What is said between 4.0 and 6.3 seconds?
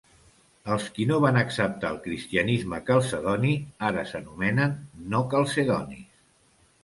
s'anomenen "no calcedonis".